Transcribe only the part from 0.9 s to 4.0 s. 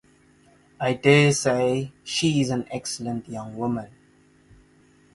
dare say she is an excellent young woman.